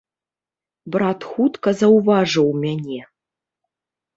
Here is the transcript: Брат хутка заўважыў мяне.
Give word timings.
Брат 0.95 1.19
хутка 1.33 1.69
заўважыў 1.81 2.49
мяне. 2.65 2.99